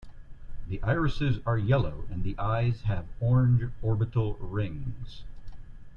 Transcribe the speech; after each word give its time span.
The 0.67 0.81
irises 0.81 1.41
are 1.45 1.59
yellow 1.59 2.05
and 2.09 2.23
the 2.23 2.35
eyes 2.39 2.81
have 2.85 3.05
orange 3.19 3.71
orbital 3.83 4.33
rings. 4.37 5.21